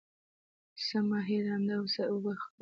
څه 0.85 0.97
ماهی 1.09 1.37
ړانده 1.45 1.73
او 1.79 1.85
څه 1.93 2.01
اوبه 2.11 2.31
خړی. 2.41 2.51